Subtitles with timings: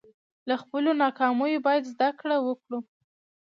[0.47, 2.79] له خپلو ناکامیو باید زده کړه وکړو.